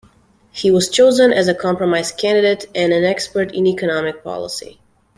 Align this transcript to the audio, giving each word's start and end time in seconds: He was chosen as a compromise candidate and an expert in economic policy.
He 0.51 0.71
was 0.71 0.89
chosen 0.89 1.31
as 1.31 1.47
a 1.47 1.53
compromise 1.53 2.11
candidate 2.11 2.65
and 2.73 2.91
an 2.91 3.03
expert 3.03 3.53
in 3.53 3.67
economic 3.67 4.23
policy. 4.23 4.81